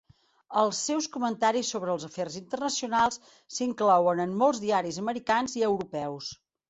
[0.59, 3.21] Els seus comentaris sobre els afers internacionals
[3.59, 6.33] s'inclouen en molts diaris americans i europeus.